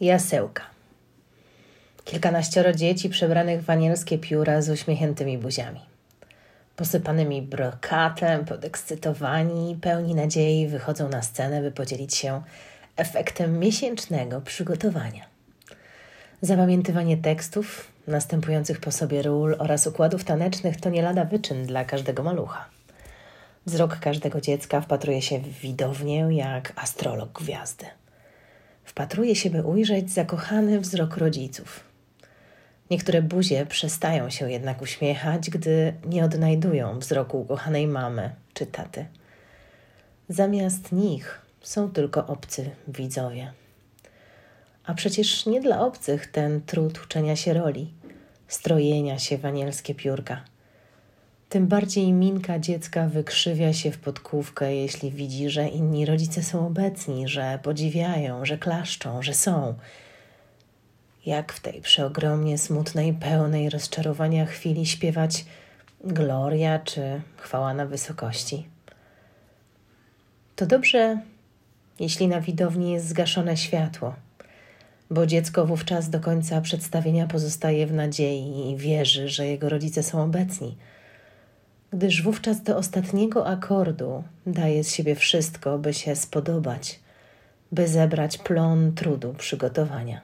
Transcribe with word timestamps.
Jasełka. 0.00 0.62
Kilkanaścioro 2.04 2.72
dzieci 2.72 3.08
przebranych 3.08 3.62
w 3.62 3.70
anielskie 3.70 4.18
pióra 4.18 4.62
z 4.62 4.70
uśmiechniętymi 4.70 5.38
buziami. 5.38 5.80
Posypanymi 6.76 7.42
brokatem, 7.42 8.44
podekscytowani 8.44 9.78
pełni 9.80 10.14
nadziei 10.14 10.68
wychodzą 10.68 11.08
na 11.08 11.22
scenę, 11.22 11.62
by 11.62 11.72
podzielić 11.72 12.14
się 12.14 12.42
efektem 12.96 13.58
miesięcznego 13.58 14.40
przygotowania. 14.40 15.24
Zapamiętywanie 16.42 17.16
tekstów, 17.16 17.92
następujących 18.06 18.80
po 18.80 18.92
sobie 18.92 19.22
ról 19.22 19.56
oraz 19.58 19.86
układów 19.86 20.24
tanecznych 20.24 20.80
to 20.80 20.90
nie 20.90 21.02
lada 21.02 21.24
wyczyn 21.24 21.66
dla 21.66 21.84
każdego 21.84 22.22
malucha. 22.22 22.64
Wzrok 23.66 23.98
każdego 23.98 24.40
dziecka 24.40 24.80
wpatruje 24.80 25.22
się 25.22 25.38
w 25.38 25.48
widownię 25.48 26.26
jak 26.30 26.72
astrolog 26.76 27.32
gwiazdy. 27.32 27.86
Wpatruje 28.86 29.36
się, 29.36 29.50
by 29.50 29.62
ujrzeć 29.62 30.10
zakochany 30.10 30.80
wzrok 30.80 31.16
rodziców. 31.16 31.84
Niektóre 32.90 33.22
buzie 33.22 33.66
przestają 33.66 34.30
się 34.30 34.50
jednak 34.50 34.82
uśmiechać, 34.82 35.50
gdy 35.50 35.94
nie 36.04 36.24
odnajdują 36.24 36.98
wzroku 36.98 37.40
ukochanej 37.40 37.86
mamy 37.86 38.30
czy 38.54 38.66
taty. 38.66 39.06
Zamiast 40.28 40.92
nich 40.92 41.40
są 41.62 41.90
tylko 41.90 42.26
obcy 42.26 42.70
widzowie. 42.88 43.52
A 44.84 44.94
przecież 44.94 45.46
nie 45.46 45.60
dla 45.60 45.80
obcych 45.80 46.26
ten 46.26 46.60
trud 46.60 47.04
uczenia 47.04 47.36
się 47.36 47.54
roli, 47.54 47.92
strojenia 48.48 49.18
się 49.18 49.38
w 49.38 49.46
anielskie 49.46 49.94
piórka– 49.94 50.40
tym 51.56 51.66
bardziej 51.66 52.12
minka 52.12 52.58
dziecka 52.58 53.08
wykrzywia 53.08 53.72
się 53.72 53.90
w 53.90 53.98
podkówkę, 53.98 54.74
jeśli 54.74 55.10
widzi, 55.10 55.50
że 55.50 55.68
inni 55.68 56.06
rodzice 56.06 56.42
są 56.42 56.66
obecni, 56.66 57.28
że 57.28 57.58
podziwiają, 57.62 58.44
że 58.44 58.58
klaszczą, 58.58 59.22
że 59.22 59.34
są. 59.34 59.74
Jak 61.26 61.52
w 61.52 61.60
tej 61.60 61.80
przeogromnie 61.80 62.58
smutnej, 62.58 63.12
pełnej 63.12 63.70
rozczarowania 63.70 64.46
chwili 64.46 64.86
śpiewać 64.86 65.44
gloria 66.04 66.78
czy 66.78 67.20
chwała 67.36 67.74
na 67.74 67.86
wysokości? 67.86 68.66
To 70.56 70.66
dobrze, 70.66 71.20
jeśli 72.00 72.28
na 72.28 72.40
widowni 72.40 72.92
jest 72.92 73.08
zgaszone 73.08 73.56
światło, 73.56 74.14
bo 75.10 75.26
dziecko 75.26 75.66
wówczas 75.66 76.10
do 76.10 76.20
końca 76.20 76.60
przedstawienia 76.60 77.26
pozostaje 77.26 77.86
w 77.86 77.92
nadziei 77.92 78.70
i 78.70 78.76
wierzy, 78.76 79.28
że 79.28 79.46
jego 79.46 79.68
rodzice 79.68 80.02
są 80.02 80.22
obecni– 80.22 80.76
gdyż 81.96 82.22
wówczas 82.22 82.62
do 82.62 82.76
ostatniego 82.76 83.46
akordu 83.46 84.24
daje 84.46 84.84
z 84.84 84.94
siebie 84.94 85.14
wszystko, 85.14 85.78
by 85.78 85.94
się 85.94 86.16
spodobać, 86.16 87.00
by 87.72 87.88
zebrać 87.88 88.38
plon 88.38 88.92
trudu 88.92 89.34
przygotowania. 89.34 90.20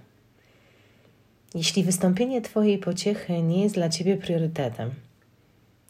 Jeśli 1.55 1.85
wystąpienie 1.85 2.43
Twojej 2.43 2.79
pociechy 2.79 3.43
nie 3.43 3.63
jest 3.63 3.75
dla 3.75 3.89
Ciebie 3.89 4.17
priorytetem, 4.17 4.91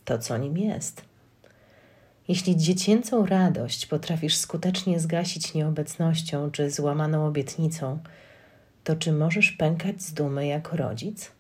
to 0.05 0.19
co 0.19 0.39
nim 0.39 0.59
jest? 0.59 1.05
Jeśli 2.29 2.57
dziecięcą 2.57 3.27
radość 3.27 3.87
potrafisz 3.87 4.37
skutecznie 4.37 5.01
zgasić 5.01 5.55
nieobecnością 5.55 6.51
czy 6.51 6.71
złamaną 6.71 7.27
obietnicą, 7.27 7.99
to 8.85 8.97
czy 8.97 9.13
możesz 9.13 9.53
pękać 9.53 10.03
z 10.03 10.15
dumy 10.15 10.47
jako 10.47 10.77
rodzic? 10.77 11.31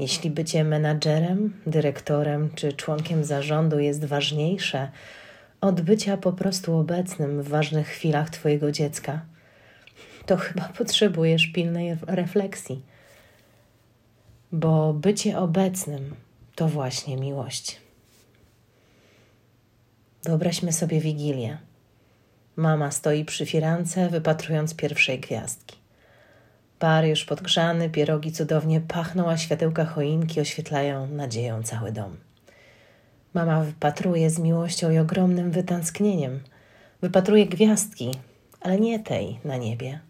Jeśli 0.00 0.30
bycie 0.30 0.64
menadżerem, 0.64 1.60
dyrektorem 1.66 2.50
czy 2.54 2.72
członkiem 2.72 3.24
zarządu 3.24 3.78
jest 3.78 4.04
ważniejsze 4.04 4.90
od 5.60 5.80
bycia 5.80 6.16
po 6.16 6.32
prostu 6.32 6.76
obecnym 6.76 7.42
w 7.42 7.48
ważnych 7.48 7.88
chwilach 7.88 8.30
Twojego 8.30 8.72
dziecka, 8.72 9.20
to 10.26 10.36
chyba 10.36 10.68
potrzebujesz 10.78 11.46
pilnej 11.46 11.96
refleksji. 12.06 12.82
Bo 14.52 14.92
bycie 14.92 15.38
obecnym 15.38 16.14
to 16.54 16.68
właśnie 16.68 17.16
miłość. 17.16 17.80
Wyobraźmy 20.24 20.72
sobie 20.72 21.00
wigilię. 21.00 21.58
Mama 22.56 22.90
stoi 22.90 23.24
przy 23.24 23.46
firance, 23.46 24.08
wypatrując 24.08 24.74
pierwszej 24.74 25.20
gwiazdki. 25.20 25.79
Par 26.80 27.04
już 27.04 27.24
podgrzany, 27.24 27.90
pierogi 27.90 28.32
cudownie 28.32 28.80
pachną, 28.80 29.30
a 29.30 29.36
światełka 29.36 29.84
choinki 29.84 30.40
oświetlają 30.40 31.06
nadzieją 31.06 31.62
cały 31.62 31.92
dom. 31.92 32.16
Mama 33.34 33.60
wypatruje 33.60 34.30
z 34.30 34.38
miłością 34.38 34.90
i 34.90 34.98
ogromnym 34.98 35.50
wytęsknieniem. 35.50 36.40
Wypatruje 37.02 37.46
gwiazdki, 37.46 38.10
ale 38.60 38.80
nie 38.80 38.98
tej 38.98 39.38
na 39.44 39.56
niebie. 39.56 40.00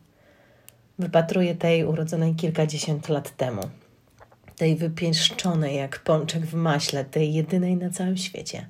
Wypatruje 0.98 1.54
tej 1.54 1.84
urodzonej 1.84 2.34
kilkadziesiąt 2.34 3.08
lat 3.08 3.37
temu. 3.37 3.62
Tej 4.56 4.76
wypieszczonej 4.76 5.76
jak 5.76 5.98
pączek 5.98 6.47
w 6.47 6.54
maśle, 6.54 7.04
tej 7.04 7.34
jedynej 7.34 7.76
na 7.76 7.91
całym 7.91 8.16
świecie. 8.16 8.66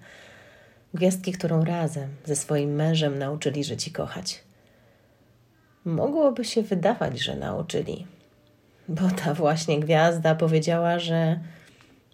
Gwiazdki, 0.95 1.33
którą 1.33 1.65
razem 1.65 2.09
ze 2.25 2.37
swoim 2.37 2.75
mężem 2.75 3.19
nauczyli 3.19 3.65
żyć 3.65 3.89
i 3.89 3.93
kochać. 3.93 4.50
Mogłoby 5.85 6.45
się 6.45 6.63
wydawać, 6.63 7.21
że 7.21 7.37
nauczyli, 7.37 8.07
bo 8.89 9.11
ta 9.11 9.35
właśnie 9.35 9.81
gwiazda 9.81 10.35
powiedziała, 10.35 10.99
że 10.99 11.41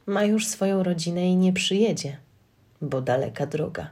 ma 0.06 0.24
już 0.24 0.46
swoją 0.46 0.82
rodzinę 0.82 1.28
i 1.28 1.36
nie 1.36 1.52
przyjedzie, 1.52 2.16
bo 2.82 3.02
daleka 3.02 3.46
droga, 3.46 3.90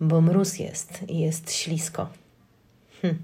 bo 0.00 0.20
mróz 0.20 0.58
jest 0.58 1.02
i 1.08 1.18
jest 1.18 1.52
ślisko. 1.52 2.08
Hm. 3.02 3.18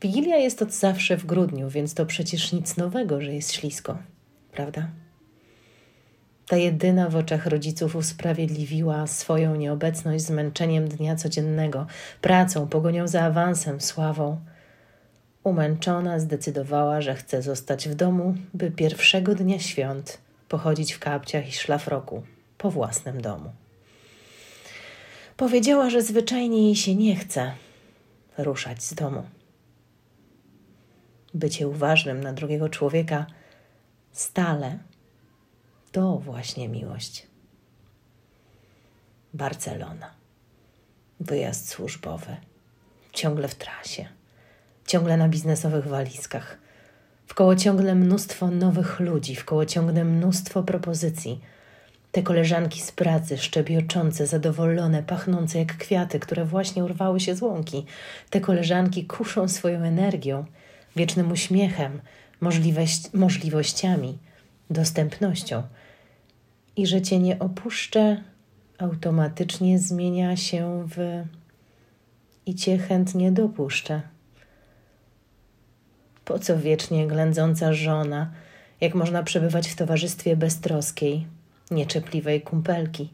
Wigilia 0.00 0.36
jest 0.36 0.62
od 0.62 0.72
zawsze 0.72 1.16
w 1.16 1.26
grudniu, 1.26 1.70
więc 1.70 1.94
to 1.94 2.06
przecież 2.06 2.52
nic 2.52 2.76
nowego, 2.76 3.20
że 3.20 3.34
jest 3.34 3.52
ślisko, 3.52 3.98
prawda? 4.52 4.88
Ta 6.46 6.56
jedyna 6.56 7.08
w 7.08 7.16
oczach 7.16 7.46
rodziców 7.46 7.96
usprawiedliwiła 7.96 9.06
swoją 9.06 9.56
nieobecność 9.56 10.24
zmęczeniem 10.24 10.88
dnia 10.88 11.16
codziennego, 11.16 11.86
pracą, 12.20 12.68
pogonią 12.68 13.08
za 13.08 13.22
awansem, 13.22 13.80
sławą. 13.80 14.40
Umęczona 15.44 16.18
zdecydowała, 16.18 17.00
że 17.00 17.14
chce 17.14 17.42
zostać 17.42 17.88
w 17.88 17.94
domu, 17.94 18.34
by 18.54 18.70
pierwszego 18.70 19.34
dnia 19.34 19.58
świąt 19.58 20.18
pochodzić 20.48 20.92
w 20.92 20.98
kapciach 20.98 21.48
i 21.48 21.52
szlafroku 21.52 22.22
po 22.58 22.70
własnym 22.70 23.20
domu. 23.20 23.50
Powiedziała, 25.36 25.90
że 25.90 26.02
zwyczajnie 26.02 26.62
jej 26.62 26.76
się 26.76 26.94
nie 26.94 27.16
chce 27.16 27.52
ruszać 28.38 28.82
z 28.82 28.94
domu. 28.94 29.22
Bycie 31.34 31.68
uważnym 31.68 32.20
na 32.20 32.32
drugiego 32.32 32.68
człowieka 32.68 33.26
stale 34.12 34.78
to 35.92 36.18
właśnie 36.18 36.68
miłość. 36.68 37.26
Barcelona. 39.34 40.10
Wyjazd 41.20 41.68
służbowy. 41.68 42.36
Ciągle 43.12 43.48
w 43.48 43.54
trasie. 43.54 44.08
Ciągle 44.86 45.16
na 45.16 45.28
biznesowych 45.28 45.86
walizkach. 45.86 46.58
Wkoło 47.26 47.56
ciągle 47.56 47.94
mnóstwo 47.94 48.50
nowych 48.50 49.00
ludzi, 49.00 49.36
wkoło 49.36 49.66
ciągle 49.66 50.04
mnóstwo 50.04 50.62
propozycji. 50.62 51.40
Te 52.12 52.22
koleżanki 52.22 52.80
z 52.80 52.92
pracy, 52.92 53.38
szczebioczące, 53.38 54.26
zadowolone, 54.26 55.02
pachnące 55.02 55.58
jak 55.58 55.76
kwiaty, 55.76 56.20
które 56.20 56.44
właśnie 56.44 56.84
urwały 56.84 57.20
się 57.20 57.34
z 57.34 57.42
łąki. 57.42 57.86
Te 58.30 58.40
koleżanki 58.40 59.06
kuszą 59.06 59.48
swoją 59.48 59.82
energią, 59.82 60.44
wiecznym 60.96 61.32
uśmiechem, 61.32 62.00
możliwościami, 63.14 64.18
dostępnością– 64.70 65.62
i 66.76 66.86
że 66.86 67.02
cię 67.02 67.18
nie 67.18 67.38
opuszczę, 67.38 68.22
automatycznie 68.78 69.78
zmienia 69.78 70.36
się 70.36 70.88
w 70.88 71.24
i 72.46 72.54
cię 72.54 72.78
chętnie 72.78 73.32
dopuszczę. 73.32 74.02
Po 76.24 76.38
co 76.38 76.58
wiecznie 76.58 77.06
ględząca 77.06 77.72
żona, 77.72 78.30
jak 78.80 78.94
można 78.94 79.22
przebywać 79.22 79.68
w 79.68 79.76
towarzystwie 79.76 80.36
beztroskiej, 80.36 81.26
nieczepliwej 81.70 82.42
kumpelki? 82.42 83.12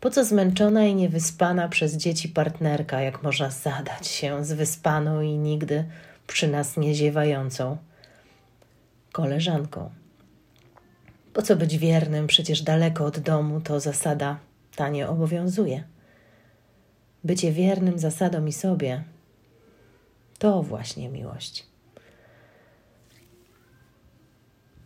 Po 0.00 0.10
co 0.10 0.24
zmęczona 0.24 0.84
i 0.84 0.94
niewyspana 0.94 1.68
przez 1.68 1.96
dzieci 1.96 2.28
partnerka, 2.28 3.00
jak 3.00 3.22
można 3.22 3.50
zadać 3.50 4.06
się 4.06 4.44
z 4.44 4.52
wyspaną 4.52 5.20
i 5.20 5.38
nigdy 5.38 5.84
przy 6.26 6.48
nas 6.48 6.76
nie 6.76 6.94
ziewającą 6.94 7.76
koleżanką? 9.12 9.90
Po 11.34 11.42
co 11.42 11.56
być 11.56 11.78
wiernym, 11.78 12.26
przecież 12.26 12.62
daleko 12.62 13.04
od 13.04 13.18
domu 13.18 13.60
to 13.60 13.80
zasada 13.80 14.38
ta 14.76 14.88
nie 14.88 15.08
obowiązuje. 15.08 15.84
Bycie 17.24 17.52
wiernym 17.52 17.98
zasadom 17.98 18.48
i 18.48 18.52
sobie 18.52 19.04
to 20.38 20.62
właśnie 20.62 21.08
miłość. 21.08 21.66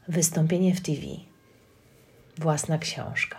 Wystąpienie 0.08 0.74
w 0.74 0.80
TV, 0.80 1.00
własna 2.38 2.78
książka, 2.78 3.38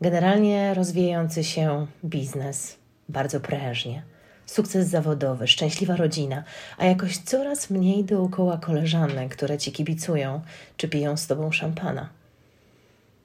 generalnie 0.00 0.74
rozwijający 0.74 1.44
się 1.44 1.86
biznes 2.04 2.76
bardzo 3.08 3.40
prężnie, 3.40 4.02
sukces 4.46 4.88
zawodowy, 4.88 5.48
szczęśliwa 5.48 5.96
rodzina, 5.96 6.44
a 6.78 6.84
jakoś 6.84 7.18
coraz 7.18 7.70
mniej 7.70 8.04
dookoła 8.04 8.58
koleżanek, 8.58 9.36
które 9.36 9.58
ci 9.58 9.72
kibicują 9.72 10.40
czy 10.76 10.88
piją 10.88 11.16
z 11.16 11.26
tobą 11.26 11.52
szampana. 11.52 12.08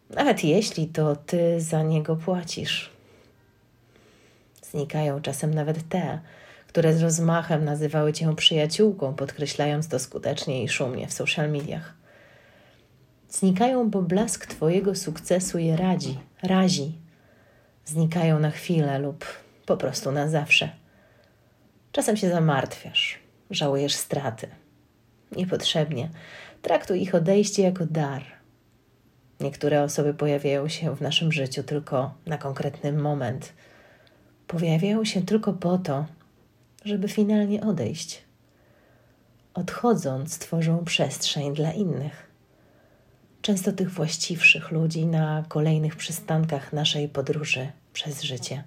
Nawet 0.09 0.43
jeśli 0.43 0.87
to 0.87 1.15
ty 1.15 1.61
za 1.61 1.83
niego 1.83 2.15
płacisz. 2.15 2.91
Znikają 4.71 5.21
czasem 5.21 5.53
nawet 5.53 5.89
te, 5.89 6.19
które 6.67 6.93
z 6.93 7.01
rozmachem 7.01 7.65
nazywały 7.65 8.13
cię 8.13 8.35
przyjaciółką, 8.35 9.13
podkreślając 9.13 9.87
to 9.87 9.99
skutecznie 9.99 10.63
i 10.63 10.69
szumnie 10.69 11.07
w 11.07 11.13
social 11.13 11.51
mediach. 11.51 11.93
Znikają, 13.29 13.89
bo 13.89 14.01
blask 14.01 14.45
twojego 14.45 14.95
sukcesu 14.95 15.57
je 15.59 15.77
radzi, 15.77 16.19
razi. 16.43 16.91
Znikają 17.85 18.39
na 18.39 18.51
chwilę 18.51 18.99
lub 18.99 19.25
po 19.65 19.77
prostu 19.77 20.11
na 20.11 20.27
zawsze. 20.27 20.69
Czasem 21.97 22.17
się 22.17 22.29
zamartwiasz, 22.29 23.19
żałujesz 23.49 23.95
straty. 23.95 24.47
Niepotrzebnie. 25.35 26.09
Traktuj 26.61 27.01
ich 27.01 27.15
odejście 27.15 27.63
jako 27.63 27.85
dar. 27.85 28.23
Niektóre 29.39 29.83
osoby 29.83 30.13
pojawiają 30.13 30.67
się 30.67 30.95
w 30.95 31.01
naszym 31.01 31.31
życiu 31.31 31.63
tylko 31.63 32.13
na 32.25 32.37
konkretny 32.37 32.91
moment. 32.91 33.53
Pojawiają 34.47 35.05
się 35.05 35.21
tylko 35.21 35.53
po 35.53 35.77
to, 35.77 36.05
żeby 36.85 37.07
finalnie 37.07 37.61
odejść. 37.61 38.23
Odchodząc, 39.53 40.39
tworzą 40.39 40.85
przestrzeń 40.85 41.53
dla 41.53 41.71
innych. 41.71 42.31
Często 43.41 43.71
tych 43.71 43.91
właściwszych 43.91 44.71
ludzi 44.71 45.05
na 45.05 45.43
kolejnych 45.47 45.95
przystankach 45.95 46.73
naszej 46.73 47.09
podróży 47.09 47.71
przez 47.93 48.23
życie. 48.23 48.63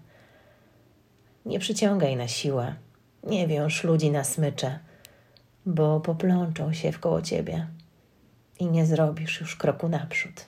Nie 1.47 1.59
przyciągaj 1.59 2.17
na 2.17 2.29
siłę, 2.29 2.75
nie 3.23 3.47
wiąż 3.47 3.85
ludzi 3.85 4.11
na 4.11 4.25
smycze, 4.25 4.79
bo 5.67 6.01
poplączą 6.01 6.73
się 6.73 6.93
w 6.93 7.01
koło 7.01 7.23
ciebie 7.23 7.67
i 8.59 8.67
nie 8.67 8.87
zrobisz 8.87 9.41
już 9.41 9.57
kroku 9.57 9.89
naprzód. 9.89 10.45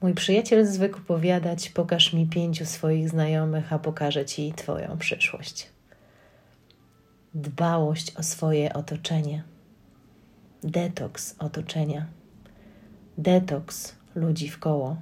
Mój 0.00 0.14
przyjaciel 0.14 0.66
zwykł 0.66 1.00
powiadać: 1.00 1.68
Pokaż 1.68 2.12
mi 2.12 2.26
pięciu 2.26 2.66
swoich 2.66 3.08
znajomych, 3.08 3.72
a 3.72 3.78
pokażę 3.78 4.24
ci 4.24 4.52
Twoją 4.52 4.98
przyszłość. 4.98 5.68
Dbałość 7.34 8.16
o 8.16 8.22
swoje 8.22 8.72
otoczenie, 8.72 9.42
detoks 10.62 11.34
otoczenia, 11.38 12.06
detoks 13.18 13.94
ludzi 14.14 14.48
w 14.48 14.58
koło 14.58 14.96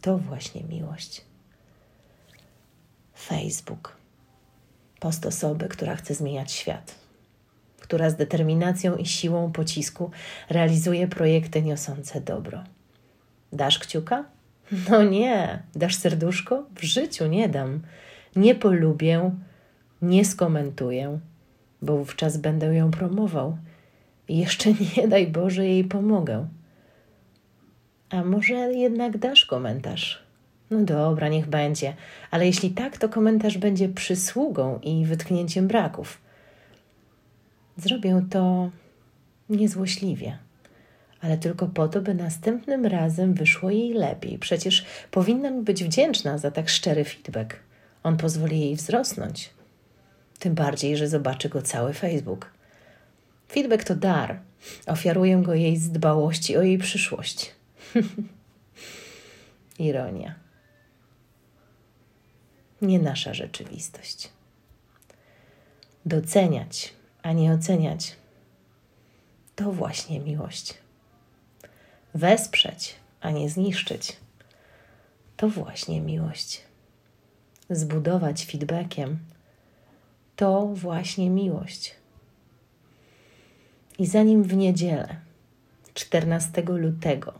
to 0.00 0.18
właśnie 0.18 0.64
miłość. 0.64 1.24
Facebook. 3.16 3.99
Post 5.00 5.26
osoby, 5.26 5.68
która 5.68 5.96
chce 5.96 6.14
zmieniać 6.14 6.52
świat, 6.52 6.94
która 7.80 8.10
z 8.10 8.16
determinacją 8.16 8.96
i 8.96 9.06
siłą 9.06 9.52
pocisku 9.52 10.10
realizuje 10.50 11.08
projekty 11.08 11.62
niosące 11.62 12.20
dobro. 12.20 12.64
Dasz 13.52 13.78
kciuka? 13.78 14.24
No 14.90 15.02
nie. 15.02 15.62
Dasz 15.74 15.96
serduszko? 15.96 16.66
W 16.74 16.82
życiu 16.82 17.26
nie 17.26 17.48
dam. 17.48 17.80
Nie 18.36 18.54
polubię, 18.54 19.30
nie 20.02 20.24
skomentuję, 20.24 21.18
bo 21.82 21.96
wówczas 21.96 22.36
będę 22.36 22.74
ją 22.74 22.90
promował. 22.90 23.56
I 24.28 24.38
jeszcze 24.38 24.70
nie 24.96 25.08
daj 25.08 25.26
Boże 25.26 25.66
jej 25.66 25.84
pomogę. 25.84 26.48
A 28.10 28.24
może 28.24 28.54
jednak 28.54 29.18
dasz 29.18 29.46
komentarz? 29.46 30.29
No 30.70 30.80
dobra, 30.84 31.28
niech 31.28 31.46
będzie, 31.46 31.94
ale 32.30 32.46
jeśli 32.46 32.70
tak, 32.70 32.98
to 32.98 33.08
komentarz 33.08 33.58
będzie 33.58 33.88
przysługą 33.88 34.78
i 34.82 35.04
wytknięciem 35.04 35.68
braków. 35.68 36.18
Zrobię 37.76 38.22
to 38.30 38.70
niezłośliwie, 39.48 40.38
ale 41.20 41.38
tylko 41.38 41.66
po 41.66 41.88
to, 41.88 42.00
by 42.00 42.14
następnym 42.14 42.86
razem 42.86 43.34
wyszło 43.34 43.70
jej 43.70 43.92
lepiej. 43.92 44.38
Przecież 44.38 44.86
powinna 45.10 45.50
mi 45.50 45.62
być 45.62 45.84
wdzięczna 45.84 46.38
za 46.38 46.50
tak 46.50 46.68
szczery 46.68 47.04
feedback. 47.04 47.56
On 48.02 48.16
pozwoli 48.16 48.60
jej 48.60 48.76
wzrosnąć. 48.76 49.50
Tym 50.38 50.54
bardziej, 50.54 50.96
że 50.96 51.08
zobaczy 51.08 51.48
go 51.48 51.62
cały 51.62 51.92
Facebook. 51.92 52.50
Feedback 53.52 53.84
to 53.84 53.94
dar. 53.94 54.38
Ofiaruję 54.86 55.36
go 55.36 55.54
jej 55.54 55.76
z 55.76 55.90
dbałości 55.90 56.56
o 56.56 56.62
jej 56.62 56.78
przyszłość. 56.78 57.54
Ironia. 59.78 60.49
Nie 62.82 62.98
nasza 62.98 63.34
rzeczywistość. 63.34 64.30
Doceniać, 66.06 66.94
a 67.22 67.32
nie 67.32 67.52
oceniać 67.52 68.16
to 69.56 69.72
właśnie 69.72 70.20
miłość. 70.20 70.74
Wesprzeć, 72.14 72.94
a 73.20 73.30
nie 73.30 73.50
zniszczyć 73.50 74.16
to 75.40 75.48
właśnie 75.48 76.00
miłość. 76.00 76.62
Zbudować 77.70 78.46
feedbackiem 78.46 79.18
to 80.36 80.66
właśnie 80.66 81.30
miłość. 81.30 81.94
I 83.98 84.06
zanim 84.06 84.42
w 84.42 84.56
niedzielę, 84.56 85.16
14 85.94 86.62
lutego, 86.62 87.32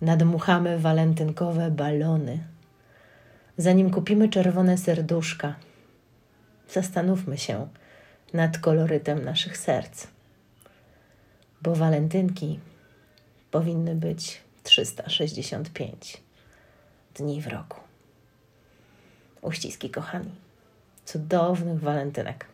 nadmuchamy 0.00 0.78
walentynkowe 0.78 1.70
balony, 1.70 2.38
zanim 3.58 3.90
kupimy 3.90 4.28
czerwone 4.28 4.78
serduszka, 4.78 5.54
zastanówmy 6.70 7.38
się 7.38 7.68
nad 8.32 8.58
kolorytem 8.58 9.24
naszych 9.24 9.56
serc, 9.56 10.06
bo 11.62 11.74
walentynki 11.74 12.60
powinny 13.50 13.94
być 13.94 14.40
365 14.62 16.22
dni 17.14 17.42
w 17.42 17.46
roku. 17.46 17.80
Uściski, 19.42 19.90
kochani, 19.90 20.30
cudownych 21.04 21.80
walentynek 21.80 22.46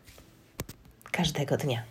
każdego 1.13 1.57
dnia. 1.57 1.83